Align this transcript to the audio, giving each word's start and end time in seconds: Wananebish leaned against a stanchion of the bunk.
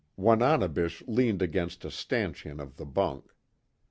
Wananebish 0.17 1.03
leaned 1.05 1.43
against 1.43 1.85
a 1.85 1.91
stanchion 1.91 2.59
of 2.59 2.77
the 2.77 2.87
bunk. 2.87 3.31